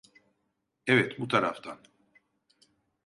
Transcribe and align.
Evet, 0.87 1.19
bu 1.19 1.27
taraftan. 1.27 1.77